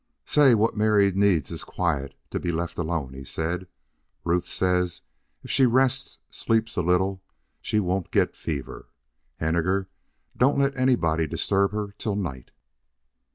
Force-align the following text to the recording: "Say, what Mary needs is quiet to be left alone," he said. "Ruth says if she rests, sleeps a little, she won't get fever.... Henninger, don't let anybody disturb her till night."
"Say, 0.25 0.55
what 0.55 0.75
Mary 0.75 1.11
needs 1.11 1.51
is 1.51 1.63
quiet 1.63 2.15
to 2.31 2.39
be 2.39 2.51
left 2.51 2.79
alone," 2.79 3.13
he 3.13 3.23
said. 3.23 3.67
"Ruth 4.23 4.45
says 4.45 5.01
if 5.43 5.51
she 5.51 5.67
rests, 5.67 6.17
sleeps 6.31 6.75
a 6.75 6.81
little, 6.81 7.21
she 7.61 7.79
won't 7.79 8.09
get 8.09 8.35
fever.... 8.35 8.89
Henninger, 9.35 9.89
don't 10.35 10.57
let 10.57 10.75
anybody 10.75 11.27
disturb 11.27 11.71
her 11.73 11.93
till 11.99 12.15
night." 12.15 12.49